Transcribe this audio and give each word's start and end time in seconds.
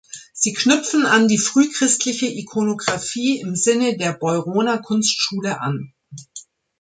Sie 0.33 0.53
knüpfen 0.53 1.05
an 1.05 1.27
die 1.27 1.37
frühchristliche 1.37 2.25
Ikonografie 2.25 3.39
im 3.39 3.55
Sinne 3.55 3.97
der 3.97 4.13
Beuroner 4.13 4.79
Kunstschule 4.79 5.59
an. 5.61 5.93